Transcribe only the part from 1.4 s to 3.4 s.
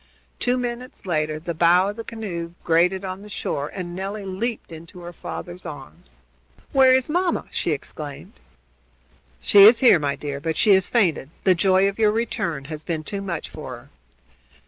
bow of the canoe grated on the